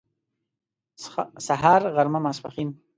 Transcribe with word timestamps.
سهار 1.45 1.81
غرمه 1.95 2.19
ماسپښين 2.25 2.69